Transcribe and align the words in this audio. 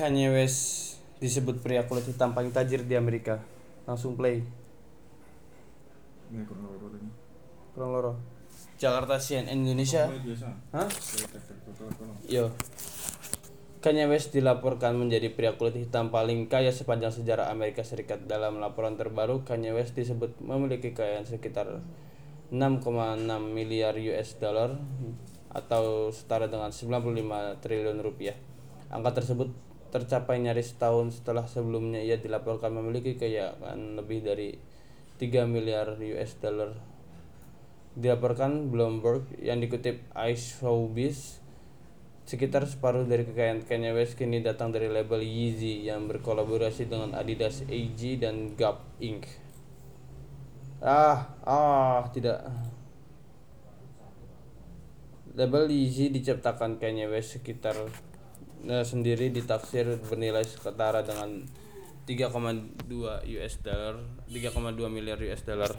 Kanye 0.00 0.32
West 0.32 0.96
disebut 1.20 1.60
pria 1.60 1.84
kulit 1.84 2.08
hitam 2.08 2.32
paling 2.32 2.48
tajir 2.56 2.88
di 2.88 2.96
Amerika? 2.96 3.36
Langsung 3.84 4.16
play. 4.16 4.40
Ini 6.32 6.40
kurang 6.48 6.72
loro 6.72 6.88
ini. 6.96 7.12
Kurang 7.76 7.90
loro. 7.92 8.12
Jakarta 8.80 9.20
CNN 9.20 9.60
Indonesia. 9.60 10.08
Oh, 10.08 10.16
biasa. 10.24 10.48
Hah? 10.72 10.88
Yo. 12.24 12.48
Kanye 13.84 14.08
West 14.08 14.32
dilaporkan 14.32 14.96
menjadi 14.96 15.36
pria 15.36 15.60
kulit 15.60 15.76
hitam 15.76 16.08
paling 16.08 16.48
kaya 16.48 16.72
sepanjang 16.72 17.12
sejarah 17.12 17.52
Amerika 17.52 17.84
Serikat. 17.84 18.24
Dalam 18.24 18.56
laporan 18.56 18.96
terbaru, 18.96 19.44
Kanye 19.44 19.76
West 19.76 20.00
disebut 20.00 20.40
memiliki 20.40 20.96
kekayaan 20.96 21.28
sekitar 21.28 21.84
6,6 22.48 22.56
miliar 23.52 24.00
US 24.00 24.40
dollar 24.40 24.80
atau 25.52 26.08
setara 26.08 26.48
dengan 26.48 26.72
95 26.72 27.60
triliun 27.60 28.00
rupiah. 28.00 28.40
Angka 28.88 29.20
tersebut 29.20 29.69
tercapai 29.90 30.38
nyaris 30.38 30.72
setahun 30.72 31.20
setelah 31.20 31.44
sebelumnya 31.44 32.00
ia 32.00 32.16
dilaporkan 32.16 32.70
memiliki 32.70 33.18
kekayaan 33.18 33.98
lebih 33.98 34.22
dari 34.22 34.54
3 35.18 35.44
miliar 35.50 35.98
US 35.98 36.38
dollar 36.38 36.72
dilaporkan 37.98 38.70
Bloomberg 38.70 39.26
yang 39.42 39.58
dikutip 39.58 40.06
Ice 40.30 40.62
Showbiz 40.62 41.42
sekitar 42.30 42.62
separuh 42.62 43.02
dari 43.10 43.26
kekayaan 43.26 43.66
Kanye 43.66 43.90
West 43.90 44.14
kini 44.14 44.38
datang 44.38 44.70
dari 44.70 44.86
label 44.86 45.18
Yeezy 45.18 45.82
yang 45.90 46.06
berkolaborasi 46.06 46.86
dengan 46.86 47.18
Adidas 47.18 47.66
AG 47.66 47.98
dan 48.22 48.54
Gap 48.54 48.86
Inc. 49.02 49.26
Ah, 50.78 51.34
ah, 51.42 52.06
tidak. 52.14 52.46
Label 55.34 55.66
Yeezy 55.66 56.14
diciptakan 56.14 56.78
Kanye 56.78 57.10
West 57.10 57.34
sekitar 57.34 57.74
sendiri 58.64 59.28
ditaksir 59.28 60.00
bernilai 60.08 60.44
setara 60.48 61.04
dengan 61.04 61.44
3,2 62.08 62.88
US 63.36 63.54
dollar, 63.60 64.00
3,2 64.32 64.88
miliar 64.88 65.20
US 65.20 65.44
dollar. 65.44 65.68